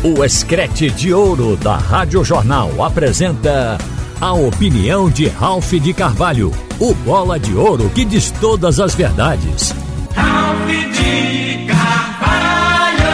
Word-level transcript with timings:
O 0.00 0.24
Escrete 0.24 0.88
de 0.90 1.12
Ouro 1.12 1.56
da 1.56 1.76
Rádio 1.76 2.22
Jornal 2.22 2.84
apresenta 2.84 3.76
a 4.20 4.32
opinião 4.32 5.10
de 5.10 5.26
Ralph 5.26 5.72
de 5.72 5.92
Carvalho, 5.92 6.52
o 6.78 6.94
bola 6.94 7.36
de 7.36 7.52
ouro 7.52 7.90
que 7.90 8.04
diz 8.04 8.30
todas 8.30 8.78
as 8.78 8.94
verdades. 8.94 9.74
Ralph 10.14 10.68
de 10.68 11.66
Carvalho! 11.66 13.08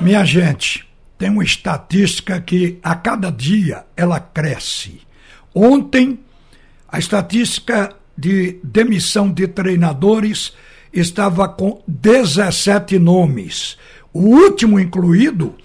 Minha 0.00 0.24
gente, 0.24 0.86
tem 1.18 1.30
uma 1.30 1.42
estatística 1.42 2.40
que 2.40 2.78
a 2.80 2.94
cada 2.94 3.32
dia 3.32 3.84
ela 3.96 4.20
cresce. 4.20 5.00
Ontem, 5.52 6.20
a 6.88 7.00
estatística 7.00 7.92
de 8.16 8.60
demissão 8.62 9.32
de 9.32 9.48
treinadores 9.48 10.52
estava 10.92 11.48
com 11.48 11.82
17 11.88 13.00
nomes. 13.00 13.76
O 14.12 14.20
último 14.20 14.78
incluído 14.78 15.56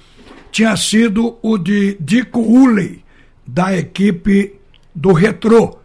tinha 0.56 0.78
sido 0.78 1.38
o 1.42 1.58
de 1.58 1.98
Dico 2.00 2.40
Uley, 2.40 3.04
da 3.46 3.78
equipe 3.78 4.56
do 4.96 5.12
Retrô, 5.12 5.80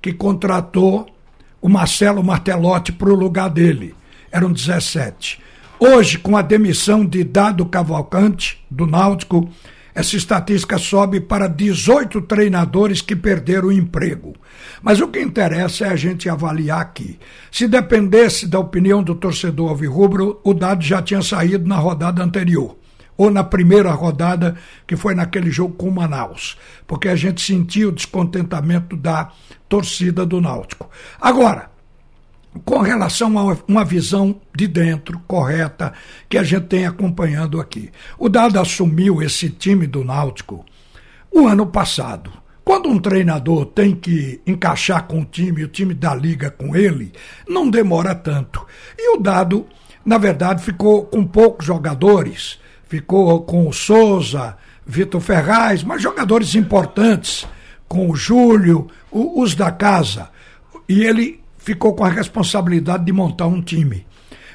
que 0.00 0.14
contratou 0.14 1.14
o 1.60 1.68
Marcelo 1.68 2.24
Martelotti 2.24 2.90
para 2.90 3.10
o 3.10 3.14
lugar 3.14 3.50
dele. 3.50 3.94
Eram 4.32 4.50
17. 4.50 5.38
Hoje, 5.78 6.16
com 6.16 6.38
a 6.38 6.40
demissão 6.40 7.04
de 7.04 7.22
Dado 7.22 7.66
Cavalcante, 7.66 8.64
do 8.70 8.86
Náutico, 8.86 9.46
essa 9.94 10.16
estatística 10.16 10.78
sobe 10.78 11.20
para 11.20 11.46
18 11.46 12.22
treinadores 12.22 13.02
que 13.02 13.14
perderam 13.14 13.68
o 13.68 13.72
emprego. 13.72 14.34
Mas 14.80 15.02
o 15.02 15.08
que 15.08 15.20
interessa 15.20 15.84
é 15.84 15.90
a 15.90 15.96
gente 15.96 16.30
avaliar 16.30 16.80
aqui. 16.80 17.18
Se 17.52 17.68
dependesse 17.68 18.46
da 18.46 18.58
opinião 18.58 19.02
do 19.02 19.14
torcedor 19.14 19.68
alvirrubro, 19.68 20.40
o 20.42 20.54
dado 20.54 20.82
já 20.82 21.02
tinha 21.02 21.20
saído 21.20 21.68
na 21.68 21.76
rodada 21.76 22.22
anterior. 22.22 22.74
Ou 23.16 23.30
na 23.30 23.44
primeira 23.44 23.90
rodada, 23.92 24.56
que 24.86 24.96
foi 24.96 25.14
naquele 25.14 25.50
jogo 25.50 25.74
com 25.74 25.88
o 25.88 25.94
Manaus. 25.94 26.56
Porque 26.86 27.08
a 27.08 27.16
gente 27.16 27.40
sentia 27.40 27.88
o 27.88 27.92
descontentamento 27.92 28.96
da 28.96 29.30
torcida 29.68 30.26
do 30.26 30.40
Náutico. 30.40 30.90
Agora, 31.20 31.70
com 32.64 32.78
relação 32.78 33.36
a 33.38 33.56
uma 33.66 33.84
visão 33.84 34.40
de 34.54 34.66
dentro 34.68 35.18
correta 35.26 35.92
que 36.28 36.38
a 36.38 36.42
gente 36.42 36.66
tem 36.66 36.86
acompanhando 36.86 37.60
aqui. 37.60 37.90
O 38.18 38.28
Dado 38.28 38.60
assumiu 38.60 39.22
esse 39.22 39.50
time 39.50 39.86
do 39.86 40.04
Náutico 40.04 40.64
o 41.30 41.48
ano 41.48 41.66
passado. 41.66 42.30
Quando 42.64 42.88
um 42.88 42.98
treinador 42.98 43.66
tem 43.66 43.94
que 43.94 44.40
encaixar 44.46 45.06
com 45.06 45.20
o 45.20 45.24
time, 45.24 45.64
o 45.64 45.68
time 45.68 45.92
da 45.92 46.14
liga 46.14 46.50
com 46.50 46.74
ele, 46.74 47.12
não 47.46 47.68
demora 47.68 48.14
tanto. 48.14 48.64
E 48.96 49.14
o 49.14 49.20
Dado, 49.20 49.66
na 50.04 50.16
verdade, 50.16 50.62
ficou 50.62 51.04
com 51.04 51.26
poucos 51.26 51.66
jogadores, 51.66 52.58
ficou 52.88 53.42
com 53.42 53.68
o 53.68 53.72
Souza, 53.72 54.56
Vitor 54.86 55.20
Ferraz, 55.20 55.82
mas 55.82 56.02
jogadores 56.02 56.54
importantes, 56.54 57.46
com 57.88 58.10
o 58.10 58.16
Júlio, 58.16 58.88
os 59.10 59.54
da 59.54 59.70
casa. 59.70 60.30
E 60.88 61.02
ele 61.02 61.40
ficou 61.56 61.94
com 61.94 62.04
a 62.04 62.08
responsabilidade 62.08 63.04
de 63.04 63.12
montar 63.12 63.46
um 63.46 63.62
time. 63.62 64.06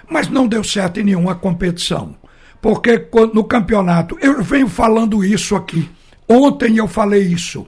Mas 0.10 0.28
não 0.28 0.48
deu 0.48 0.64
certo 0.64 1.00
em 1.00 1.04
nenhuma 1.04 1.36
competição. 1.36 2.16
Porque 2.62 3.08
no 3.34 3.44
campeonato, 3.44 4.18
eu 4.22 4.44
venho 4.44 4.68
falando 4.68 5.24
isso 5.24 5.56
aqui. 5.56 5.90
Ontem 6.28 6.78
eu 6.78 6.88
falei 6.88 7.24
isso. 7.24 7.66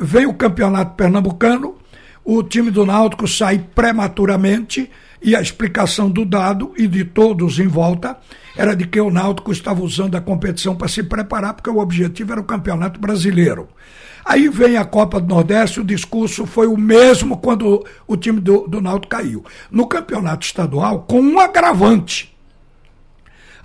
Vem 0.00 0.26
o 0.26 0.34
campeonato 0.34 0.94
pernambucano, 0.94 1.76
o 2.24 2.42
time 2.42 2.70
do 2.70 2.86
Náutico 2.86 3.28
sai 3.28 3.58
prematuramente 3.74 4.90
e 5.22 5.36
a 5.36 5.40
explicação 5.40 6.10
do 6.10 6.24
dado 6.24 6.72
e 6.76 6.86
de 6.86 7.04
todos 7.04 7.58
em 7.58 7.66
volta 7.66 8.16
era 8.56 8.74
de 8.74 8.86
que 8.86 9.00
o 9.00 9.10
Náutico 9.10 9.52
estava 9.52 9.82
usando 9.82 10.14
a 10.14 10.20
competição 10.20 10.74
para 10.74 10.88
se 10.88 11.02
preparar, 11.02 11.54
porque 11.54 11.68
o 11.68 11.78
objetivo 11.78 12.32
era 12.32 12.40
o 12.40 12.44
campeonato 12.44 13.00
brasileiro. 13.00 13.68
Aí 14.24 14.48
vem 14.48 14.76
a 14.76 14.84
Copa 14.84 15.20
do 15.20 15.26
Nordeste, 15.26 15.80
o 15.80 15.84
discurso 15.84 16.46
foi 16.46 16.66
o 16.66 16.78
mesmo 16.78 17.36
quando 17.36 17.84
o 18.06 18.16
time 18.16 18.40
do, 18.40 18.66
do 18.66 18.80
Náutico 18.80 19.16
caiu. 19.16 19.44
No 19.70 19.86
campeonato 19.86 20.46
estadual, 20.46 21.02
com 21.02 21.20
um 21.20 21.38
agravante. 21.38 22.34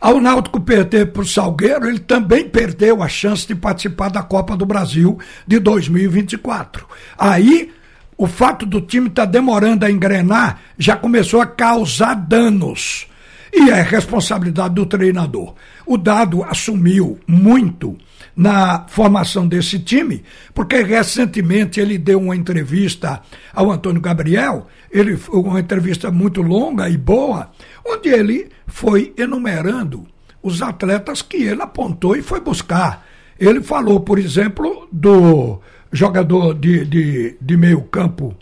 Ao 0.01 0.19
Náutico 0.19 0.59
perder 0.59 1.11
para 1.11 1.21
o 1.21 1.25
Salgueiro, 1.25 1.87
ele 1.87 1.99
também 1.99 2.47
perdeu 2.47 3.03
a 3.03 3.07
chance 3.07 3.45
de 3.45 3.53
participar 3.53 4.09
da 4.09 4.23
Copa 4.23 4.55
do 4.55 4.65
Brasil 4.65 5.17
de 5.45 5.59
2024. 5.59 6.87
Aí, 7.17 7.71
o 8.19 8.27
fato 8.27 8.65
do 8.65 8.81
time 8.81 9.07
estar 9.07 9.25
tá 9.25 9.31
demorando 9.31 9.85
a 9.85 9.89
engrenar 9.89 10.59
já 10.77 10.97
começou 10.97 11.39
a 11.39 11.45
causar 11.45 12.15
danos. 12.15 13.07
E 13.53 13.69
é 13.69 13.81
responsabilidade 13.81 14.75
do 14.75 14.85
treinador. 14.85 15.55
O 15.85 15.97
Dado 15.97 16.43
assumiu 16.43 17.17
muito 17.25 17.97
na 18.35 18.85
formação 18.89 19.47
desse 19.47 19.79
time, 19.79 20.21
porque 20.53 20.83
recentemente 20.83 21.79
ele 21.79 21.97
deu 21.97 22.19
uma 22.19 22.35
entrevista 22.35 23.21
ao 23.53 23.71
Antônio 23.71 24.01
Gabriel, 24.01 24.67
ele 24.91 25.17
uma 25.29 25.61
entrevista 25.61 26.11
muito 26.11 26.41
longa 26.41 26.89
e 26.89 26.97
boa, 26.97 27.49
onde 27.87 28.09
ele 28.09 28.49
foi 28.67 29.13
enumerando 29.17 30.05
os 30.43 30.61
atletas 30.61 31.21
que 31.21 31.37
ele 31.37 31.61
apontou 31.61 32.17
e 32.17 32.21
foi 32.21 32.41
buscar. 32.41 33.05
Ele 33.39 33.61
falou, 33.61 33.99
por 33.99 34.19
exemplo, 34.19 34.87
do 34.91 35.59
jogador 35.91 36.53
de, 36.53 36.85
de, 36.85 37.37
de 37.39 37.57
meio 37.57 37.81
campo 37.83 38.35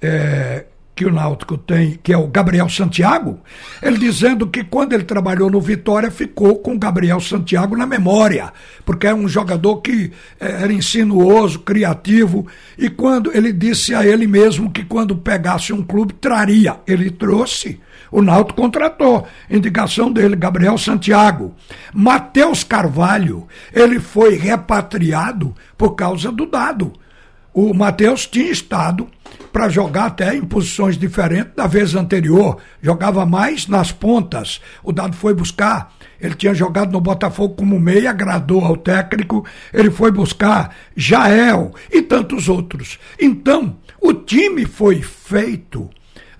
é, 0.00 0.64
que 0.98 1.06
o 1.06 1.12
Náutico 1.12 1.56
tem, 1.56 1.96
que 2.02 2.12
é 2.12 2.18
o 2.18 2.26
Gabriel 2.26 2.68
Santiago, 2.68 3.38
ele 3.80 3.98
dizendo 3.98 4.48
que 4.48 4.64
quando 4.64 4.94
ele 4.94 5.04
trabalhou 5.04 5.48
no 5.48 5.60
Vitória 5.60 6.10
ficou 6.10 6.58
com 6.58 6.74
o 6.74 6.78
Gabriel 6.78 7.20
Santiago 7.20 7.76
na 7.76 7.86
memória, 7.86 8.52
porque 8.84 9.06
é 9.06 9.14
um 9.14 9.28
jogador 9.28 9.76
que 9.76 10.10
é, 10.40 10.62
era 10.62 10.72
insinuoso, 10.72 11.60
criativo, 11.60 12.48
e 12.76 12.90
quando 12.90 13.30
ele 13.32 13.52
disse 13.52 13.94
a 13.94 14.04
ele 14.04 14.26
mesmo 14.26 14.72
que 14.72 14.84
quando 14.84 15.16
pegasse 15.16 15.72
um 15.72 15.84
clube 15.84 16.14
traria, 16.14 16.80
ele 16.84 17.10
trouxe. 17.10 17.78
O 18.10 18.22
Náutico 18.22 18.60
contratou, 18.62 19.26
indicação 19.50 20.12
dele, 20.12 20.36
Gabriel 20.36 20.78
Santiago. 20.78 21.54
Matheus 21.92 22.64
Carvalho, 22.64 23.46
ele 23.72 24.00
foi 24.00 24.36
repatriado 24.36 25.54
por 25.76 25.94
causa 25.94 26.32
do 26.32 26.46
dado. 26.46 26.92
O 27.52 27.74
Matheus 27.74 28.26
tinha 28.26 28.50
estado 28.50 29.08
para 29.52 29.68
jogar 29.68 30.06
até 30.06 30.36
em 30.36 30.42
posições 30.42 30.96
diferentes 30.96 31.54
da 31.56 31.66
vez 31.66 31.94
anterior. 31.94 32.58
Jogava 32.80 33.26
mais 33.26 33.66
nas 33.66 33.90
pontas. 33.90 34.60
O 34.82 34.92
Dado 34.92 35.16
foi 35.16 35.34
buscar. 35.34 35.92
Ele 36.20 36.34
tinha 36.34 36.54
jogado 36.54 36.92
no 36.92 37.00
Botafogo 37.00 37.56
como 37.56 37.80
meia, 37.80 38.10
agradou 38.10 38.64
ao 38.64 38.76
técnico. 38.76 39.44
Ele 39.72 39.90
foi 39.90 40.12
buscar 40.12 40.74
Jael 40.96 41.74
e 41.90 42.02
tantos 42.02 42.48
outros. 42.48 42.98
Então, 43.20 43.76
o 44.00 44.12
time 44.14 44.64
foi 44.64 45.02
feito 45.02 45.90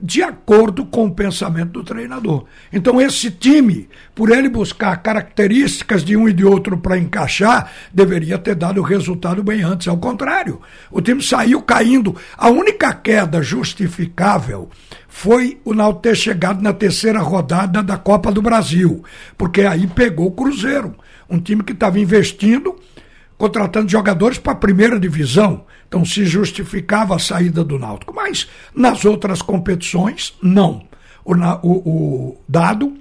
de 0.00 0.22
acordo 0.22 0.86
com 0.86 1.06
o 1.06 1.14
pensamento 1.14 1.72
do 1.72 1.84
treinador. 1.84 2.44
Então, 2.72 3.00
esse 3.00 3.31
time, 3.31 3.88
por 4.14 4.31
ele 4.31 4.48
buscar 4.48 4.97
características 5.03 6.04
de 6.04 6.16
um 6.16 6.28
e 6.28 6.32
de 6.32 6.44
outro 6.44 6.78
para 6.78 6.98
encaixar, 6.98 7.72
deveria 7.92 8.38
ter 8.38 8.54
dado 8.54 8.81
o 8.81 8.84
resultado 8.84 9.42
bem 9.42 9.62
antes. 9.62 9.88
Ao 9.88 9.98
contrário, 9.98 10.60
o 10.91 11.00
time 11.00 11.22
saiu 11.22 11.60
caindo. 11.62 12.14
A 12.36 12.48
única 12.48 12.94
queda 12.94 13.42
justificável 13.42 14.69
foi 15.09 15.60
o 15.64 15.75
Náutico 15.75 16.03
ter 16.03 16.16
chegado 16.16 16.62
na 16.62 16.72
terceira 16.72 17.20
rodada 17.20 17.82
da 17.82 17.97
Copa 17.97 18.30
do 18.30 18.41
Brasil, 18.41 19.03
porque 19.36 19.62
aí 19.62 19.86
pegou 19.86 20.28
o 20.28 20.32
Cruzeiro, 20.32 20.94
um 21.28 21.41
time 21.41 21.65
que 21.65 21.72
estava 21.72 21.98
investindo 21.98 22.76
contratando 23.38 23.88
jogadores 23.88 24.36
para 24.36 24.53
a 24.53 24.56
primeira 24.56 24.98
divisão. 24.98 25.65
Então 25.88 26.04
se 26.04 26.25
justificava 26.26 27.16
a 27.16 27.19
saída 27.19 27.65
do 27.65 27.78
Náutico. 27.78 28.15
Mas 28.15 28.47
nas 28.75 29.04
outras 29.04 29.43
competições, 29.43 30.34
não. 30.43 30.87
O, 31.25 31.34
o, 31.34 31.72
o 31.72 32.41
dado 32.47 32.97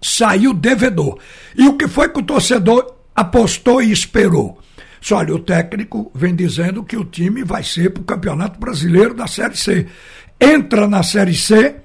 saiu 0.00 0.54
devedor. 0.54 1.18
E 1.56 1.68
o 1.68 1.76
que 1.76 1.86
foi 1.86 2.08
que 2.08 2.18
o 2.18 2.22
torcedor 2.22 2.94
apostou 3.14 3.82
e 3.82 3.92
esperou? 3.92 4.58
Só, 5.00 5.18
olha, 5.18 5.34
o 5.34 5.38
técnico 5.38 6.10
vem 6.14 6.34
dizendo 6.34 6.82
que 6.82 6.96
o 6.96 7.04
time 7.04 7.44
vai 7.44 7.62
ser 7.62 7.90
para 7.90 8.00
o 8.00 8.04
Campeonato 8.04 8.58
Brasileiro 8.58 9.14
da 9.14 9.26
Série 9.26 9.56
C. 9.56 9.86
Entra 10.40 10.88
na 10.88 11.02
Série 11.02 11.34
C, 11.34 11.76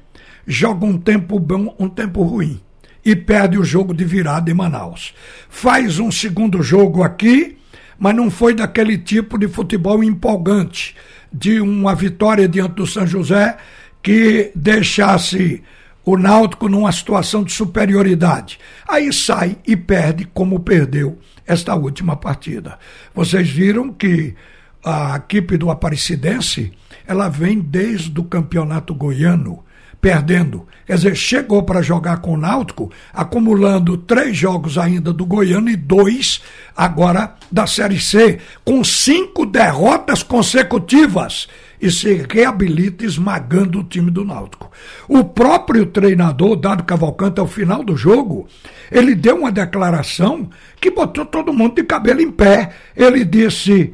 joga 0.47 0.85
um 0.85 0.97
tempo 0.97 1.37
bom, 1.37 1.75
um 1.77 1.89
tempo 1.89 2.23
ruim. 2.23 2.59
E 3.05 3.15
perde 3.15 3.57
o 3.57 3.63
jogo 3.63 3.93
de 3.93 4.05
virada 4.05 4.49
em 4.49 4.53
Manaus. 4.53 5.13
Faz 5.49 5.99
um 5.99 6.09
segundo 6.09 6.63
jogo 6.63 7.03
aqui 7.03 7.57
mas 7.97 8.15
não 8.15 8.29
foi 8.29 8.53
daquele 8.53 8.97
tipo 8.97 9.37
de 9.37 9.47
futebol 9.47 10.03
empolgante, 10.03 10.95
de 11.31 11.59
uma 11.59 11.95
vitória 11.95 12.47
diante 12.47 12.75
do 12.75 12.87
São 12.87 13.07
José 13.07 13.57
que 14.01 14.51
deixasse 14.55 15.63
o 16.05 16.17
Náutico 16.17 16.67
numa 16.67 16.91
situação 16.91 17.43
de 17.43 17.53
superioridade. 17.53 18.59
Aí 18.87 19.11
sai 19.13 19.57
e 19.65 19.75
perde 19.75 20.25
como 20.25 20.59
perdeu 20.59 21.17
esta 21.45 21.73
última 21.75 22.15
partida. 22.15 22.77
Vocês 23.15 23.49
viram 23.49 23.91
que 23.91 24.35
a 24.83 25.15
equipe 25.15 25.57
do 25.57 25.71
Aparecidense, 25.71 26.73
ela 27.07 27.29
vem 27.29 27.59
desde 27.59 28.19
o 28.19 28.23
campeonato 28.23 28.93
goiano 28.93 29.63
perdendo. 30.03 30.67
Quer 30.85 30.95
dizer, 30.95 31.15
chegou 31.15 31.63
para 31.63 31.81
jogar 31.81 32.17
com 32.17 32.33
o 32.33 32.37
Náutico, 32.37 32.91
acumulando 33.13 33.95
três 33.95 34.35
jogos 34.35 34.77
ainda 34.77 35.13
do 35.13 35.25
Goiano 35.25 35.69
e 35.69 35.77
dois 35.77 36.41
agora 36.75 37.35
da 37.49 37.65
Série 37.65 38.01
C, 38.01 38.39
com 38.65 38.83
cinco 38.83 39.45
derrotas 39.45 40.21
consecutivas 40.21 41.47
e 41.81 41.89
se 41.89 42.25
reabilita 42.29 43.05
esmagando 43.05 43.79
o 43.79 43.83
time 43.85 44.11
do 44.11 44.25
Náutico. 44.25 44.69
O 45.07 45.23
próprio 45.23 45.85
treinador, 45.85 46.57
Dado 46.57 46.83
Cavalcante, 46.83 47.39
ao 47.39 47.47
final 47.47 47.81
do 47.81 47.95
jogo, 47.95 48.45
ele 48.91 49.15
deu 49.15 49.37
uma 49.37 49.53
declaração 49.53 50.49
que 50.81 50.91
botou 50.91 51.25
todo 51.25 51.53
mundo 51.53 51.75
de 51.75 51.83
cabelo 51.83 52.19
em 52.19 52.29
pé. 52.29 52.73
Ele 52.93 53.23
disse: 53.23 53.93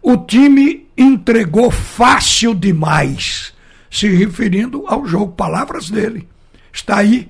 o 0.00 0.16
time 0.16 0.86
entregou 0.96 1.72
fácil 1.72 2.54
demais 2.54 3.52
se 3.90 4.08
referindo 4.08 4.84
ao 4.86 5.04
jogo, 5.06 5.32
palavras 5.32 5.90
dele. 5.90 6.28
Está 6.72 6.98
aí, 6.98 7.28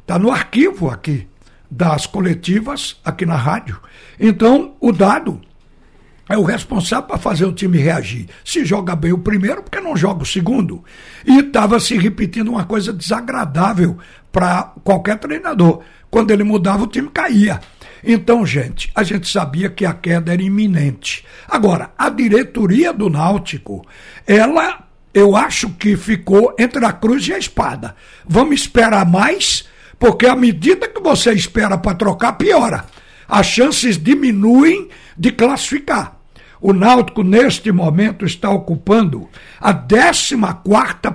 está 0.00 0.18
no 0.18 0.30
arquivo 0.30 0.88
aqui 0.88 1.28
das 1.70 2.06
coletivas 2.06 2.98
aqui 3.04 3.24
na 3.24 3.36
rádio. 3.36 3.78
Então, 4.18 4.74
o 4.80 4.90
dado 4.90 5.40
é 6.28 6.36
o 6.36 6.42
responsável 6.42 7.06
para 7.06 7.18
fazer 7.18 7.44
o 7.44 7.52
time 7.52 7.78
reagir. 7.78 8.28
Se 8.44 8.64
joga 8.64 8.96
bem 8.96 9.12
o 9.12 9.18
primeiro, 9.18 9.62
porque 9.62 9.80
não 9.80 9.96
joga 9.96 10.22
o 10.22 10.26
segundo? 10.26 10.84
E 11.26 11.38
estava 11.40 11.78
se 11.78 11.96
repetindo 11.98 12.48
uma 12.48 12.64
coisa 12.64 12.92
desagradável 12.92 13.98
para 14.32 14.72
qualquer 14.82 15.18
treinador. 15.18 15.80
Quando 16.10 16.30
ele 16.30 16.44
mudava, 16.44 16.84
o 16.84 16.88
time 16.88 17.08
caía. 17.08 17.60
Então, 18.02 18.46
gente, 18.46 18.90
a 18.94 19.02
gente 19.02 19.28
sabia 19.28 19.68
que 19.68 19.84
a 19.84 19.92
queda 19.92 20.32
era 20.32 20.42
iminente. 20.42 21.24
Agora, 21.48 21.90
a 21.98 22.08
diretoria 22.08 22.92
do 22.92 23.10
Náutico, 23.10 23.84
ela 24.26 24.89
eu 25.12 25.36
acho 25.36 25.70
que 25.70 25.96
ficou 25.96 26.54
entre 26.58 26.84
a 26.84 26.92
cruz 26.92 27.26
e 27.26 27.32
a 27.32 27.38
espada. 27.38 27.96
Vamos 28.26 28.60
esperar 28.60 29.04
mais, 29.04 29.64
porque 29.98 30.26
à 30.26 30.36
medida 30.36 30.88
que 30.88 31.00
você 31.00 31.32
espera 31.32 31.76
para 31.76 31.96
trocar, 31.96 32.32
piora. 32.34 32.84
As 33.28 33.46
chances 33.46 33.96
diminuem 33.96 34.88
de 35.16 35.32
classificar. 35.32 36.16
O 36.60 36.72
Náutico, 36.72 37.22
neste 37.22 37.72
momento, 37.72 38.24
está 38.24 38.50
ocupando 38.50 39.28
a 39.60 39.72
14 39.72 40.26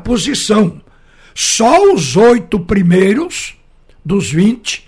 posição. 0.04 0.82
Só 1.34 1.94
os 1.94 2.16
oito 2.16 2.60
primeiros 2.60 3.56
dos 4.04 4.32
20 4.32 4.86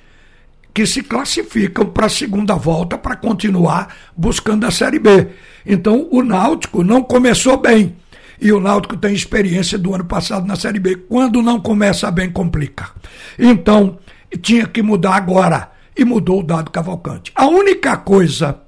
que 0.74 0.86
se 0.86 1.02
classificam 1.02 1.88
para 1.88 2.06
a 2.06 2.10
segunda 2.10 2.56
volta 2.56 2.98
para 2.98 3.16
continuar 3.16 3.96
buscando 4.16 4.66
a 4.66 4.72
Série 4.72 5.00
B. 5.00 5.28
Então, 5.66 6.08
o 6.12 6.24
Náutico 6.24 6.84
não 6.84 7.04
começou 7.04 7.58
bem 7.58 7.96
e 8.40 8.52
o 8.52 8.60
Náutico 8.60 8.96
tem 8.96 9.14
experiência 9.14 9.78
do 9.78 9.94
ano 9.94 10.06
passado 10.06 10.46
na 10.46 10.56
Série 10.56 10.80
B. 10.80 10.96
Quando 10.96 11.42
não 11.42 11.60
começa 11.60 12.10
bem, 12.12 12.30
complica. 12.30 12.92
Então, 13.38 13.98
tinha 14.42 14.68
que 14.68 14.82
mudar 14.82 15.16
agora. 15.16 15.72
E 15.96 16.06
mudou 16.06 16.42
o 16.42 16.44
dado 16.44 16.70
Cavalcante. 16.70 17.32
A 17.34 17.48
única 17.48 17.98
coisa 17.98 18.60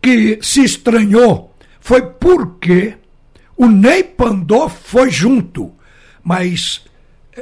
que 0.00 0.38
se 0.40 0.62
estranhou 0.62 1.52
foi 1.80 2.02
porque 2.02 2.94
o 3.56 3.66
Ney 3.66 4.04
Pandolfo 4.04 4.78
foi 4.84 5.10
junto. 5.10 5.72
Mas 6.22 6.84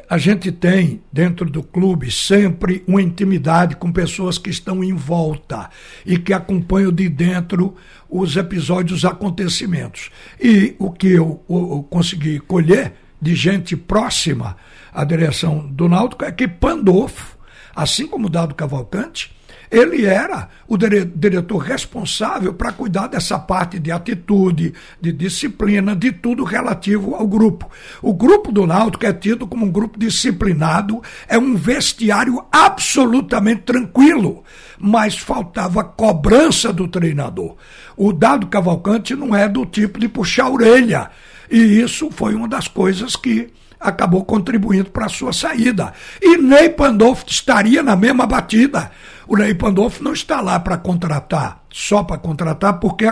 a 0.09 0.19
gente 0.19 0.53
tem 0.53 1.03
dentro 1.13 1.49
do 1.49 1.63
clube 1.63 2.11
sempre 2.11 2.85
uma 2.87 3.01
intimidade 3.01 3.77
com 3.77 3.91
pessoas 3.91 4.37
que 4.37 4.51
estão 4.51 4.85
em 4.85 4.93
volta 4.93 5.71
e 6.05 6.19
que 6.19 6.33
acompanham 6.33 6.93
de 6.93 7.09
dentro 7.09 7.75
os 8.09 8.37
episódios, 8.37 8.99
os 8.99 9.05
acontecimentos. 9.05 10.11
E 10.41 10.75
o 10.79 10.91
que 10.91 11.09
eu, 11.09 11.43
eu 11.49 11.87
consegui 11.89 12.39
colher 12.39 12.93
de 13.21 13.35
gente 13.35 13.77
próxima 13.77 14.57
à 14.93 15.05
direção 15.05 15.67
do 15.67 15.89
Náutico 15.89 16.25
é 16.25 16.33
que 16.33 16.47
Pandolfo, 16.47 17.37
assim 17.75 18.07
como 18.07 18.29
Dado 18.29 18.55
Cavalcante, 18.55 19.35
ele 19.71 20.05
era 20.05 20.49
o 20.67 20.77
diretor 20.77 21.59
responsável 21.59 22.53
para 22.55 22.73
cuidar 22.73 23.07
dessa 23.07 23.39
parte 23.39 23.79
de 23.79 23.91
atitude, 23.91 24.75
de 25.01 25.13
disciplina, 25.13 25.95
de 25.95 26.13
tudo 26.13 26.45
relativo 26.45 27.15
ao 27.15 27.27
grupo. 27.27 27.71
O 28.03 28.13
grupo 28.13 28.51
do 28.51 28.67
Náutico 28.67 29.07
é 29.07 29.13
tido 29.13 29.47
como 29.47 29.67
um 29.67 29.71
grupo 29.71 29.99
disciplinado, 29.99 31.03
é 31.29 31.39
um 31.39 31.55
vestiário 31.55 32.45
absolutamente 32.51 33.63
tranquilo, 33.63 34.43
mas 34.79 35.19
faltava 35.19 35.85
cobrança 35.85 36.73
do 36.73 36.89
treinador. 36.89 37.57
O 37.97 38.13
Dado 38.13 38.47
Cavalcante 38.47 39.15
não 39.15 39.35
é 39.35 39.49
do 39.49 39.67
tipo 39.67 39.99
de 39.99 40.09
puxar 40.09 40.45
a 40.45 40.51
orelha. 40.51 41.11
E 41.51 41.81
isso 41.81 42.11
foi 42.11 42.35
uma 42.35 42.47
das 42.47 42.69
coisas 42.69 43.17
que 43.17 43.49
acabou 43.81 44.25
contribuindo 44.25 44.91
para 44.91 45.07
a 45.07 45.09
sua 45.09 45.33
saída. 45.33 45.93
E 46.21 46.37
Ney 46.37 46.71
Pandolfo 46.71 47.25
estaria 47.27 47.83
na 47.83 47.97
mesma 47.97 48.27
batida. 48.27 48.91
O 49.29 49.37
Ney 49.37 49.53
Pandolfo 49.53 50.03
não 50.03 50.15
está 50.15 50.41
lá 50.41 50.59
para 50.59 50.79
contratar, 50.79 51.63
só 51.71 52.03
para 52.03 52.17
contratar, 52.17 52.81
porque 52.81 53.05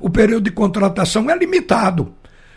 o 0.00 0.10
período 0.10 0.42
de 0.42 0.50
contratação 0.50 1.30
é 1.30 1.38
limitado. 1.38 2.12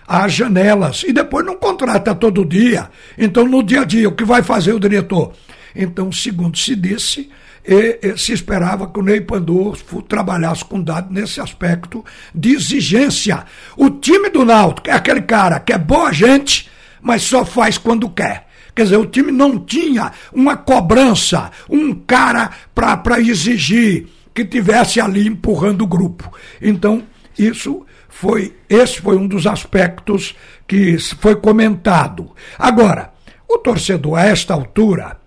Há 0.07 0.27
janelas. 0.27 1.03
E 1.03 1.13
depois 1.13 1.45
não 1.45 1.55
contrata 1.55 2.15
todo 2.15 2.43
dia. 2.43 2.89
Então, 3.15 3.47
no 3.47 3.61
dia 3.61 3.81
a 3.81 3.85
dia, 3.85 4.09
o 4.09 4.15
que 4.15 4.25
vai 4.25 4.41
fazer 4.41 4.73
o 4.73 4.79
diretor? 4.79 5.31
Então, 5.75 6.11
segundo 6.11 6.57
se 6.57 6.75
disse, 6.75 7.29
e, 7.63 7.99
e, 8.01 8.17
se 8.17 8.33
esperava 8.33 8.87
que 8.87 8.99
o 8.99 9.03
Ney 9.03 9.21
Pandolfo 9.21 10.01
trabalhasse 10.01 10.65
com 10.65 10.81
dado 10.81 11.13
nesse 11.13 11.39
aspecto 11.39 12.03
de 12.33 12.55
exigência. 12.55 13.45
O 13.77 13.91
time 13.91 14.29
do 14.29 14.43
Náutico 14.43 14.89
é 14.89 14.93
aquele 14.93 15.21
cara 15.21 15.59
que 15.59 15.71
é 15.71 15.77
boa 15.77 16.11
gente, 16.11 16.67
mas 16.99 17.21
só 17.21 17.45
faz 17.45 17.77
quando 17.77 18.09
quer. 18.09 18.47
Quer 18.75 18.83
dizer, 18.83 18.97
o 18.97 19.05
time 19.05 19.31
não 19.31 19.59
tinha 19.59 20.11
uma 20.31 20.57
cobrança, 20.57 21.51
um 21.69 21.93
cara 21.93 22.49
para 22.73 23.19
exigir 23.19 24.07
que 24.33 24.43
tivesse 24.43 24.99
ali 24.99 25.27
empurrando 25.27 25.83
o 25.83 25.87
grupo. 25.87 26.31
Então, 26.61 27.03
isso 27.37 27.85
foi, 28.09 28.55
esse 28.67 28.99
foi 28.99 29.15
um 29.15 29.27
dos 29.27 29.45
aspectos 29.45 30.35
que 30.67 30.97
foi 30.97 31.35
comentado. 31.35 32.31
Agora, 32.57 33.11
o 33.47 33.57
torcedor 33.59 34.17
a 34.17 34.25
esta 34.25 34.53
altura 34.53 35.17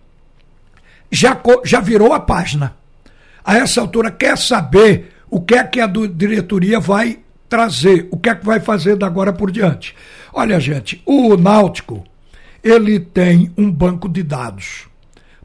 já, 1.10 1.40
já 1.64 1.80
virou 1.80 2.12
a 2.12 2.20
página. 2.20 2.76
A 3.44 3.56
essa 3.56 3.80
altura 3.80 4.10
quer 4.10 4.36
saber 4.36 5.12
o 5.30 5.40
que 5.40 5.54
é 5.54 5.62
que 5.62 5.80
a 5.80 5.86
diretoria 5.86 6.80
vai 6.80 7.20
trazer, 7.48 8.08
o 8.10 8.18
que 8.18 8.28
é 8.28 8.34
que 8.34 8.44
vai 8.44 8.58
fazer 8.58 8.96
da 8.96 9.06
agora 9.06 9.32
por 9.32 9.52
diante. 9.52 9.94
Olha, 10.32 10.58
gente, 10.58 11.00
o 11.06 11.36
Náutico 11.36 12.04
ele 12.66 12.98
tem 12.98 13.52
um 13.56 13.70
banco 13.70 14.08
de 14.08 14.24
dados 14.24 14.88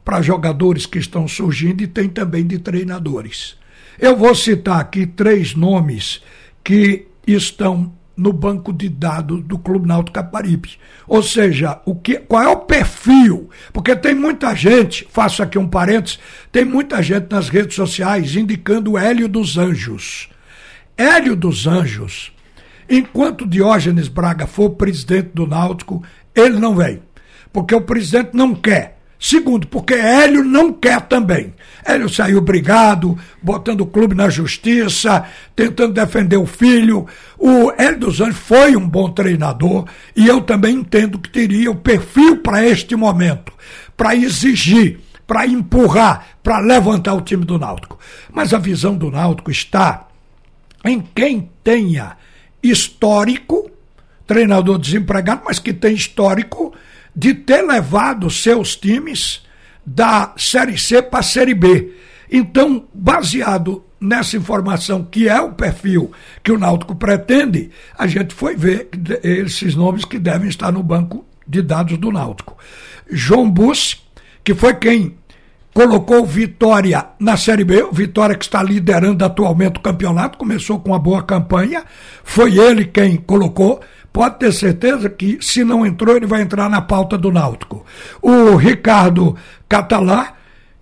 para 0.04 0.20
jogadores 0.20 0.86
que 0.86 0.98
estão 0.98 1.28
surgindo 1.28 1.80
e 1.80 1.86
tem 1.86 2.08
também 2.08 2.44
de 2.44 2.58
treinadores. 2.58 3.56
Eu 3.96 4.16
vou 4.16 4.34
citar 4.34 4.80
aqui 4.80 5.06
três 5.06 5.54
nomes 5.54 6.20
que 6.64 7.06
estão 7.24 7.92
no 8.16 8.32
banco 8.32 8.72
de 8.72 8.88
dados 8.88 9.40
do 9.44 9.56
Clube 9.56 9.86
Náutico 9.86 10.16
Caparibe. 10.16 10.72
Ou 11.06 11.22
seja, 11.22 11.80
o 11.86 11.94
que, 11.94 12.18
qual 12.18 12.42
é 12.42 12.48
o 12.48 12.56
perfil? 12.56 13.48
Porque 13.72 13.94
tem 13.94 14.16
muita 14.16 14.52
gente, 14.56 15.06
faço 15.08 15.44
aqui 15.44 15.56
um 15.56 15.68
parênteses, 15.68 16.18
tem 16.50 16.64
muita 16.64 17.00
gente 17.00 17.30
nas 17.30 17.48
redes 17.48 17.76
sociais 17.76 18.34
indicando 18.34 18.98
Hélio 18.98 19.28
dos 19.28 19.56
Anjos. 19.56 20.28
Hélio 20.96 21.36
dos 21.36 21.68
Anjos, 21.68 22.32
enquanto 22.90 23.46
Diógenes 23.46 24.08
Braga 24.08 24.48
for 24.48 24.70
presidente 24.70 25.30
do 25.32 25.46
Náutico, 25.46 26.02
ele 26.34 26.58
não 26.58 26.74
vem 26.74 27.00
porque 27.52 27.74
o 27.74 27.80
presidente 27.80 28.30
não 28.32 28.54
quer. 28.54 28.98
Segundo, 29.22 29.68
porque 29.68 29.94
Hélio 29.94 30.42
não 30.42 30.72
quer 30.72 31.00
também. 31.02 31.54
Hélio 31.84 32.08
saiu 32.08 32.40
brigado, 32.40 33.16
botando 33.40 33.82
o 33.82 33.86
clube 33.86 34.16
na 34.16 34.28
justiça, 34.28 35.24
tentando 35.54 35.94
defender 35.94 36.36
o 36.36 36.44
filho. 36.44 37.06
O 37.38 37.70
Hélio 37.78 38.00
dos 38.00 38.20
Anjos 38.20 38.40
foi 38.40 38.74
um 38.74 38.88
bom 38.88 39.12
treinador 39.12 39.86
e 40.16 40.26
eu 40.26 40.40
também 40.40 40.74
entendo 40.74 41.20
que 41.20 41.30
teria 41.30 41.70
o 41.70 41.76
perfil 41.76 42.38
para 42.38 42.66
este 42.66 42.96
momento, 42.96 43.52
para 43.96 44.16
exigir, 44.16 44.98
para 45.24 45.46
empurrar, 45.46 46.26
para 46.42 46.58
levantar 46.58 47.14
o 47.14 47.20
time 47.20 47.44
do 47.44 47.60
Náutico. 47.60 48.00
Mas 48.32 48.52
a 48.52 48.58
visão 48.58 48.96
do 48.96 49.08
Náutico 49.08 49.52
está 49.52 50.08
em 50.84 51.00
quem 51.00 51.48
tenha 51.62 52.16
histórico, 52.60 53.70
treinador 54.26 54.80
desempregado, 54.80 55.42
mas 55.44 55.60
que 55.60 55.72
tem 55.72 55.94
histórico 55.94 56.74
de 57.14 57.34
ter 57.34 57.62
levado 57.62 58.30
seus 58.30 58.76
times 58.76 59.42
da 59.84 60.32
Série 60.36 60.78
C 60.78 61.02
para 61.02 61.20
a 61.20 61.22
Série 61.22 61.54
B. 61.54 61.92
Então, 62.30 62.86
baseado 62.94 63.84
nessa 64.00 64.36
informação, 64.36 65.04
que 65.04 65.28
é 65.28 65.40
o 65.40 65.52
perfil 65.52 66.10
que 66.42 66.50
o 66.50 66.58
Náutico 66.58 66.94
pretende, 66.94 67.70
a 67.96 68.06
gente 68.06 68.34
foi 68.34 68.56
ver 68.56 68.88
esses 69.22 69.74
nomes 69.74 70.04
que 70.04 70.18
devem 70.18 70.48
estar 70.48 70.72
no 70.72 70.82
banco 70.82 71.24
de 71.46 71.62
dados 71.62 71.98
do 71.98 72.10
Náutico. 72.10 72.56
João 73.10 73.48
Bussi, 73.48 73.98
que 74.42 74.54
foi 74.54 74.74
quem 74.74 75.16
colocou 75.72 76.24
Vitória 76.26 77.06
na 77.18 77.36
Série 77.36 77.64
B, 77.64 77.86
Vitória 77.92 78.36
que 78.36 78.44
está 78.44 78.62
liderando 78.62 79.24
atualmente 79.24 79.78
o 79.78 79.82
campeonato, 79.82 80.38
começou 80.38 80.80
com 80.80 80.90
uma 80.90 80.98
boa 80.98 81.22
campanha, 81.22 81.84
foi 82.24 82.58
ele 82.58 82.84
quem 82.84 83.16
colocou 83.16 83.80
pode 84.12 84.38
ter 84.38 84.52
certeza 84.52 85.08
que, 85.08 85.38
se 85.40 85.64
não 85.64 85.86
entrou, 85.86 86.16
ele 86.16 86.26
vai 86.26 86.42
entrar 86.42 86.68
na 86.68 86.82
pauta 86.82 87.16
do 87.16 87.32
Náutico. 87.32 87.84
O 88.20 88.56
Ricardo 88.56 89.34
Catalá, 89.68 90.34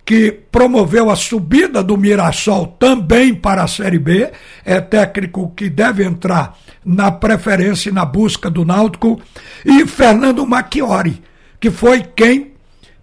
que 0.03 0.31
promoveu 0.51 1.09
a 1.09 1.15
subida 1.15 1.81
do 1.81 1.97
Mirassol 1.97 2.67
também 2.79 3.33
para 3.33 3.63
a 3.63 3.67
Série 3.67 3.99
B, 3.99 4.31
é 4.65 4.81
técnico 4.81 5.53
que 5.55 5.69
deve 5.69 6.03
entrar 6.03 6.57
na 6.83 7.11
preferência 7.11 7.89
e 7.89 7.93
na 7.93 8.03
busca 8.03 8.49
do 8.49 8.65
Náutico, 8.65 9.21
e 9.63 9.85
Fernando 9.87 10.45
Macchiori, 10.45 11.21
que 11.59 11.71
foi 11.71 12.01
quem 12.01 12.51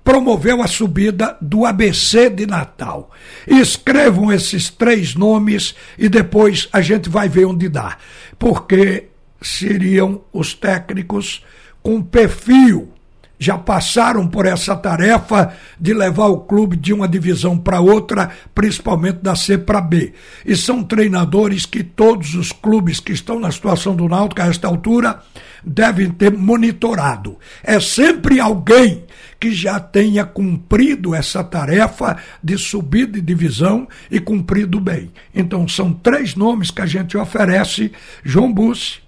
promoveu 0.08 0.62
a 0.62 0.66
subida 0.66 1.36
do 1.40 1.66
ABC 1.66 2.30
de 2.30 2.46
Natal. 2.46 3.10
Escrevam 3.46 4.32
esses 4.32 4.70
três 4.70 5.14
nomes 5.14 5.74
e 5.98 6.08
depois 6.08 6.66
a 6.72 6.80
gente 6.80 7.10
vai 7.10 7.28
ver 7.28 7.44
onde 7.44 7.68
dá, 7.68 7.98
porque 8.38 9.07
seriam 9.40 10.22
os 10.32 10.54
técnicos 10.54 11.44
com 11.82 12.02
perfil 12.02 12.92
já 13.38 13.56
passaram 13.56 14.26
por 14.26 14.44
essa 14.46 14.74
tarefa 14.74 15.52
de 15.78 15.94
levar 15.94 16.26
o 16.26 16.40
clube 16.40 16.76
de 16.76 16.92
uma 16.92 17.06
divisão 17.06 17.56
para 17.56 17.80
outra, 17.80 18.30
principalmente 18.54 19.20
da 19.22 19.36
C 19.36 19.56
para 19.56 19.80
B. 19.80 20.12
E 20.44 20.56
são 20.56 20.82
treinadores 20.82 21.64
que 21.64 21.84
todos 21.84 22.34
os 22.34 22.50
clubes 22.50 22.98
que 22.98 23.12
estão 23.12 23.38
na 23.38 23.52
situação 23.52 23.94
do 23.94 24.08
Náutico 24.08 24.42
a 24.42 24.46
esta 24.46 24.66
altura 24.66 25.22
devem 25.62 26.10
ter 26.10 26.36
monitorado. 26.36 27.38
É 27.62 27.78
sempre 27.78 28.40
alguém 28.40 29.04
que 29.38 29.52
já 29.52 29.78
tenha 29.78 30.24
cumprido 30.24 31.14
essa 31.14 31.44
tarefa 31.44 32.16
de 32.42 32.58
subir 32.58 33.06
de 33.06 33.20
divisão 33.20 33.86
e 34.10 34.18
cumprido 34.18 34.80
bem. 34.80 35.12
Então 35.32 35.68
são 35.68 35.92
três 35.92 36.34
nomes 36.34 36.72
que 36.72 36.82
a 36.82 36.86
gente 36.86 37.16
oferece: 37.16 37.92
João 38.24 38.52
Bussi, 38.52 39.00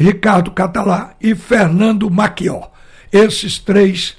Ricardo 0.00 0.50
Catalá 0.52 1.14
e 1.20 1.34
Fernando 1.34 2.10
Maquió. 2.10 2.70
Esses 3.12 3.58
três, 3.58 4.16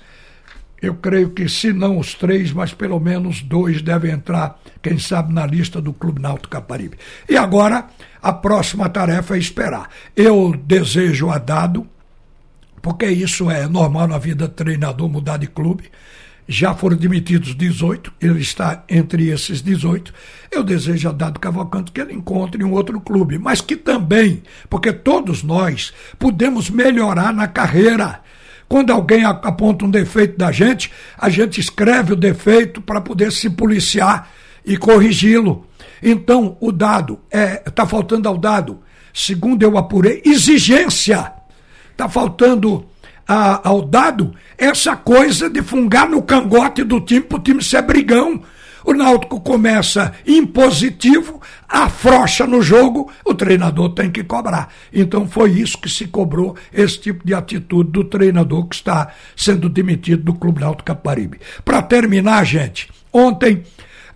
eu 0.80 0.94
creio 0.94 1.32
que 1.32 1.50
se 1.50 1.74
não 1.74 1.98
os 1.98 2.14
três, 2.14 2.54
mas 2.54 2.72
pelo 2.72 3.00
menos 3.00 3.42
dois 3.42 3.82
devem 3.82 4.12
entrar, 4.12 4.60
quem 4.80 5.00
sabe, 5.00 5.34
na 5.34 5.44
lista 5.44 5.82
do 5.82 5.92
Clube 5.92 6.22
Náutico 6.22 6.50
Caparibe. 6.50 7.00
E 7.28 7.36
agora, 7.36 7.88
a 8.22 8.32
próxima 8.32 8.90
tarefa 8.90 9.36
é 9.36 9.40
esperar. 9.40 9.90
Eu 10.16 10.56
desejo 10.56 11.32
a 11.32 11.40
Dado, 11.40 11.88
porque 12.80 13.08
isso 13.08 13.50
é 13.50 13.68
normal 13.68 14.08
na 14.08 14.20
vida 14.20 14.48
do 14.48 14.54
treinador 14.54 15.10
mudar 15.10 15.38
de 15.38 15.48
clube. 15.48 15.90
Já 16.52 16.76
foram 16.76 16.98
demitidos 16.98 17.56
18, 17.56 18.12
ele 18.20 18.42
está 18.42 18.84
entre 18.90 19.30
esses 19.30 19.62
18. 19.62 20.14
Eu 20.52 20.66
desejo 20.66 21.08
a 21.08 21.14
Dado 21.14 21.40
Cavalcante 21.40 21.94
que 21.94 22.02
ele 22.02 22.12
encontre 22.12 22.62
um 22.62 22.74
outro 22.74 23.00
clube, 23.00 23.38
mas 23.38 23.62
que 23.62 23.78
também, 23.78 24.44
porque 24.70 24.92
todos 24.92 25.44
nós 25.44 25.94
podemos 26.20 26.70
melhorar 26.70 27.34
na 27.34 27.48
carreira. 27.48 28.20
Quando 28.68 28.92
alguém 28.92 29.24
aponta 29.24 29.86
um 29.86 29.90
defeito 29.90 30.38
da 30.38 30.52
gente, 30.52 30.92
a 31.18 31.30
gente 31.30 31.62
escreve 31.62 32.12
o 32.12 32.18
defeito 32.18 32.82
para 32.82 33.00
poder 33.00 33.32
se 33.32 33.50
policiar 33.50 34.30
e 34.66 34.76
corrigi-lo. 34.76 35.66
Então, 36.04 36.58
o 36.60 36.70
dado, 36.70 37.18
está 37.32 37.40
é, 37.40 37.56
tá 37.56 37.86
faltando 37.86 38.28
ao 38.28 38.38
dado, 38.38 38.82
segundo 39.14 39.64
eu 39.64 39.78
apurei, 39.78 40.22
exigência. 40.26 41.32
Está 41.94 42.10
faltando 42.10 42.91
a, 43.28 43.68
ao 43.68 43.82
dado 43.82 44.34
essa 44.58 44.96
coisa 44.96 45.50
de 45.50 45.62
fungar 45.62 46.10
no 46.10 46.22
cangote 46.22 46.84
do 46.84 47.00
time 47.02 47.22
para 47.22 47.38
o 47.38 47.42
time 47.42 47.64
ser 47.64 47.82
brigão. 47.82 48.42
O 48.84 48.94
Náutico 48.94 49.40
começa 49.40 50.14
impositivo, 50.26 51.40
afrocha 51.70 52.48
no 52.48 52.62
jogo, 52.62 53.12
o 53.24 53.34
treinador 53.34 53.90
tem 53.90 54.10
que 54.10 54.24
cobrar. 54.24 54.70
Então 54.92 55.28
foi 55.28 55.52
isso 55.52 55.78
que 55.78 55.90
se 55.90 56.08
cobrou, 56.08 56.56
esse 56.74 57.00
tipo 57.00 57.26
de 57.26 57.34
atitude 57.34 57.92
do 57.92 58.04
treinador 58.04 58.66
que 58.66 58.76
está 58.76 59.12
sendo 59.36 59.70
demitido 59.70 60.24
do 60.24 60.34
Clube 60.34 60.62
Náutico 60.62 60.86
Caparibe. 60.86 61.40
Para 61.64 61.82
terminar, 61.82 62.44
gente, 62.44 62.90
ontem, 63.14 63.64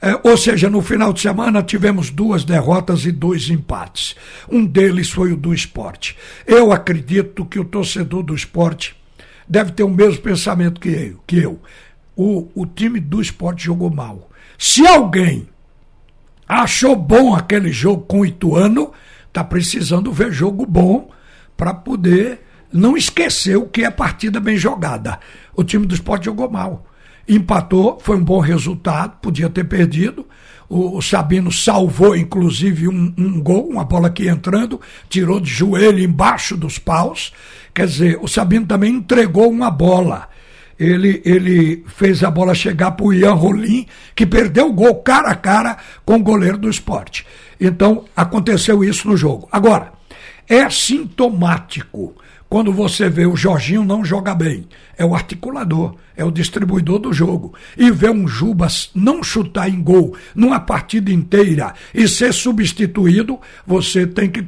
eh, 0.09 0.19
ou 0.24 0.38
seja, 0.38 0.69
no 0.69 0.81
final 0.81 1.12
de 1.12 1.21
semana 1.21 1.63
tivemos 1.63 2.09
duas 2.09 2.43
derrotas 2.43 3.05
e 3.05 3.12
dois 3.12 3.50
empates. 3.50 4.15
Um 4.50 4.65
deles 4.65 5.09
foi 5.09 5.33
o 5.33 5.38
do 5.38 5.53
esporte. 5.53 6.15
Eu 6.45 6.71
acredito 6.71 7.45
que 7.45 7.59
o 7.59 7.65
torcedor 7.65 8.24
do 8.24 8.35
esporte 8.35 8.95
deve 9.47 9.71
ter 9.71 9.83
o 9.83 9.89
mesmo 9.89 10.21
pensamento 10.21 10.79
que 10.79 10.89
eu. 10.89 11.19
Que 11.25 11.38
eu. 11.38 11.59
O, 12.15 12.50
o 12.55 12.65
time 12.65 13.00
do 13.00 13.21
esporte 13.21 13.65
jogou 13.65 13.89
mal 13.89 14.29
se 14.57 14.85
alguém 14.85 15.47
achou 16.47 16.95
bom 16.95 17.35
aquele 17.35 17.71
jogo 17.71 18.03
com 18.03 18.21
o 18.21 18.25
Ituano, 18.25 18.91
está 19.27 19.43
precisando 19.43 20.12
ver 20.12 20.31
jogo 20.31 20.65
bom 20.65 21.09
para 21.57 21.74
poder 21.74 22.41
não 22.71 22.95
esquecer 22.95 23.57
o 23.57 23.67
que 23.67 23.83
é 23.83 23.91
partida 23.91 24.39
bem 24.39 24.57
jogada. 24.57 25.19
O 25.55 25.63
time 25.63 25.85
do 25.85 25.95
esporte 25.95 26.25
jogou 26.25 26.50
mal. 26.50 26.85
Empatou, 27.27 28.00
foi 28.01 28.17
um 28.17 28.24
bom 28.24 28.39
resultado, 28.39 29.17
podia 29.22 29.50
ter 29.50 29.63
perdido. 29.63 30.25
O, 30.67 31.01
Sabino 31.01 31.51
salvou, 31.51 32.15
inclusive, 32.15 32.88
um, 32.88 33.13
um 33.17 33.39
gol, 33.39 33.70
uma 33.70 33.84
bola 33.84 34.08
aqui 34.08 34.27
entrando, 34.27 34.82
tirou 35.08 35.39
de 35.39 35.50
joelho 35.50 36.00
embaixo 36.00 36.58
dos 36.58 36.79
paus. 36.79 37.32
Quer 37.74 37.88
dizer, 37.88 38.20
o 38.22 38.27
Sabino 38.27 38.65
também 38.65 38.96
entregou 38.96 39.50
uma 39.50 39.70
bola 39.70 40.27
ele, 40.79 41.22
ele 41.24 41.84
fez 41.88 42.24
a 42.24 42.29
bola 42.29 42.53
chegar 42.53 42.91
para 42.91 43.05
o 43.05 43.13
Ian 43.13 43.34
Rolim, 43.34 43.86
que 44.13 44.25
perdeu 44.25 44.70
o 44.70 44.74
gol 44.74 44.96
cara 44.96 45.29
a 45.29 45.36
cara 45.36 45.77
com 46.03 46.15
o 46.15 46.24
goleiro 46.24 46.58
do 46.58 46.70
esporte. 46.70 47.25
Então, 47.60 48.05
aconteceu 48.15 48.84
isso 48.84 49.08
no 49.08 49.15
jogo. 49.15 49.48
Agora, 49.51 49.94
é 50.48 50.70
sintomático 50.70 52.13
quando 52.50 52.72
você 52.72 53.10
vê 53.10 53.25
o 53.25 53.36
Jorginho 53.36 53.84
não 53.84 54.06
joga 54.06 54.34
bem. 54.34 54.68
É 54.98 55.04
o 55.04 55.16
articulador, 55.16 55.96
é 56.16 56.24
o 56.24 56.32
distribuidor 56.32 57.00
do 57.00 57.12
jogo. 57.12 57.54
E 57.78 57.92
vê 57.92 58.10
um 58.10 58.28
Jubas 58.28 58.92
não 58.94 59.24
chutar 59.24 59.70
em 59.70 59.82
gol 59.82 60.16
numa 60.34 60.60
partida 60.60 61.12
inteira 61.12 61.74
e 61.94 62.08
ser 62.08 62.34
substituído, 62.34 63.40
você 63.66 64.06
tem 64.06 64.30
que 64.30 64.46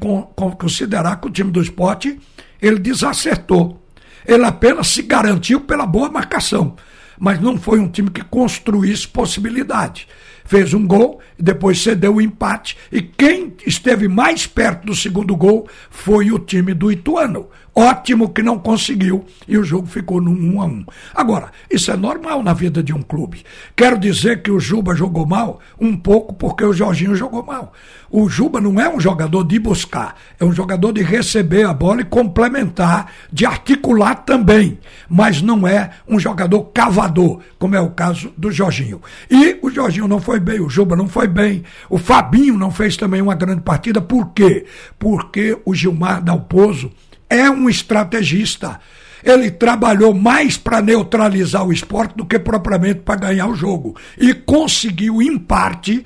considerar 0.57 1.19
que 1.19 1.27
o 1.27 1.31
time 1.31 1.51
do 1.51 1.61
esporte 1.61 2.19
ele 2.61 2.79
desacertou. 2.79 3.83
Ele 4.25 4.45
apenas 4.45 4.87
se 4.87 5.01
garantiu 5.01 5.61
pela 5.61 5.85
boa 5.85 6.09
marcação, 6.09 6.75
mas 7.17 7.39
não 7.39 7.57
foi 7.57 7.79
um 7.79 7.89
time 7.89 8.09
que 8.09 8.23
construísse 8.23 9.07
possibilidade. 9.07 10.07
Fez 10.47 10.73
um 10.73 10.87
gol, 10.87 11.19
depois 11.37 11.83
cedeu 11.83 12.15
o 12.15 12.21
empate, 12.21 12.77
e 12.89 13.01
quem 13.01 13.53
esteve 13.65 14.07
mais 14.07 14.47
perto 14.47 14.85
do 14.85 14.95
segundo 14.95 15.35
gol 15.35 15.67
foi 15.89 16.31
o 16.31 16.39
time 16.39 16.73
do 16.73 16.89
Ituano. 16.89 17.49
Ótimo 17.75 18.29
que 18.29 18.41
não 18.41 18.57
conseguiu 18.57 19.23
e 19.47 19.55
o 19.55 19.63
jogo 19.63 19.85
ficou 19.85 20.19
no 20.19 20.31
1 20.31 20.61
a 20.61 20.65
1. 20.65 20.85
Agora, 21.13 21.51
isso 21.69 21.91
é 21.91 21.95
normal 21.95 22.41
na 22.41 22.51
vida 22.51 22.81
de 22.81 22.91
um 22.91 23.03
clube. 23.03 23.43
Quero 23.75 23.99
dizer 23.99 24.41
que 24.41 24.49
o 24.49 24.59
Juba 24.59 24.95
jogou 24.95 25.27
mal 25.27 25.59
um 25.79 25.95
pouco 25.95 26.33
porque 26.33 26.65
o 26.65 26.73
Jorginho 26.73 27.13
jogou 27.13 27.43
mal. 27.43 27.73
O 28.09 28.29
Juba 28.29 28.61
não 28.61 28.79
é 28.79 28.89
um 28.89 28.99
jogador 28.99 29.43
de 29.43 29.59
buscar, 29.59 30.15
é 30.39 30.45
um 30.45 30.51
jogador 30.53 30.93
de 30.93 31.01
receber 31.01 31.65
a 31.65 31.73
bola 31.73 32.01
e 32.01 32.05
complementar, 32.05 33.11
de 33.31 33.45
articular 33.45 34.15
também, 34.15 34.79
mas 35.09 35.41
não 35.41 35.67
é 35.67 35.91
um 36.07 36.17
jogador 36.17 36.63
cavador, 36.73 37.41
como 37.59 37.75
é 37.75 37.81
o 37.81 37.91
caso 37.91 38.31
do 38.37 38.49
Jorginho. 38.49 39.01
E 39.29 39.59
o 39.61 39.69
Jorginho 39.69 40.07
não 40.07 40.21
foi 40.21 40.39
bem, 40.39 40.61
o 40.61 40.69
Juba 40.69 40.95
não 40.95 41.07
foi 41.07 41.27
bem, 41.27 41.63
o 41.89 41.97
Fabinho 41.97 42.57
não 42.57 42.71
fez 42.71 42.95
também 42.95 43.21
uma 43.21 43.35
grande 43.35 43.61
partida, 43.61 44.01
por 44.01 44.29
quê? 44.33 44.65
Porque 44.97 45.57
o 45.65 45.75
Gilmar 45.75 46.21
Dalpozo 46.23 46.91
é 47.29 47.49
um 47.49 47.69
estrategista. 47.69 48.79
Ele 49.23 49.51
trabalhou 49.51 50.13
mais 50.13 50.57
para 50.57 50.81
neutralizar 50.81 51.65
o 51.65 51.73
esporte 51.73 52.15
do 52.15 52.25
que 52.25 52.39
propriamente 52.39 52.99
para 52.99 53.19
ganhar 53.19 53.47
o 53.47 53.55
jogo. 53.55 53.95
E 54.17 54.33
conseguiu, 54.33 55.21
em 55.21 55.37
parte, 55.37 56.05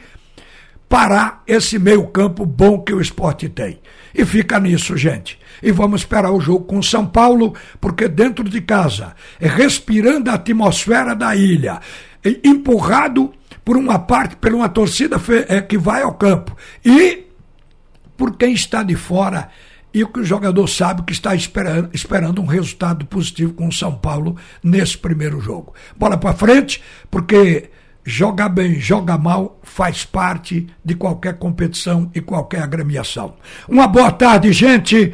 parar 0.91 1.41
esse 1.47 1.79
meio-campo 1.79 2.45
bom 2.45 2.81
que 2.81 2.93
o 2.93 2.99
esporte 2.99 3.47
tem. 3.47 3.79
E 4.13 4.25
fica 4.25 4.59
nisso, 4.59 4.97
gente. 4.97 5.39
E 5.63 5.71
vamos 5.71 6.01
esperar 6.01 6.31
o 6.31 6.41
jogo 6.41 6.65
com 6.65 6.83
São 6.83 7.07
Paulo, 7.07 7.55
porque 7.79 8.09
dentro 8.09 8.43
de 8.49 8.59
casa, 8.59 9.15
respirando 9.39 10.29
a 10.29 10.33
atmosfera 10.33 11.15
da 11.15 11.33
ilha, 11.33 11.79
empurrado 12.43 13.31
por 13.63 13.77
uma 13.77 13.99
parte, 13.99 14.35
por 14.35 14.53
uma 14.53 14.67
torcida 14.67 15.15
é, 15.47 15.61
que 15.61 15.77
vai 15.77 16.01
ao 16.01 16.15
campo. 16.15 16.57
E 16.83 17.23
por 18.17 18.35
quem 18.35 18.51
está 18.51 18.83
de 18.83 18.97
fora 18.97 19.47
e 19.93 20.03
o 20.03 20.09
que 20.09 20.19
o 20.19 20.25
jogador 20.25 20.67
sabe 20.67 21.03
que 21.03 21.13
está 21.13 21.33
esperando, 21.33 21.89
esperando 21.93 22.41
um 22.41 22.45
resultado 22.45 23.05
positivo 23.05 23.53
com 23.53 23.69
o 23.69 23.73
São 23.73 23.95
Paulo 23.95 24.35
nesse 24.61 24.97
primeiro 24.97 25.39
jogo. 25.39 25.73
Bola 25.95 26.17
para 26.17 26.33
frente, 26.33 26.83
porque 27.09 27.69
jogar 28.03 28.49
bem, 28.49 28.79
jogar 28.79 29.17
mal 29.17 29.59
faz 29.63 30.03
parte 30.05 30.67
de 30.83 30.95
qualquer 30.95 31.37
competição 31.37 32.09
e 32.13 32.21
qualquer 32.21 32.61
agremiação. 32.63 33.33
Uma 33.67 33.87
boa 33.87 34.11
tarde, 34.11 34.51
gente. 34.51 35.13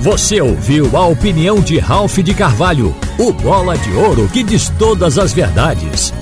Você 0.00 0.40
ouviu 0.40 0.96
a 0.96 1.06
opinião 1.06 1.60
de 1.60 1.78
Ralph 1.78 2.18
de 2.18 2.34
Carvalho, 2.34 2.94
o 3.18 3.32
bola 3.32 3.76
de 3.76 3.90
ouro 3.92 4.28
que 4.28 4.42
diz 4.42 4.68
todas 4.78 5.18
as 5.18 5.32
verdades. 5.32 6.12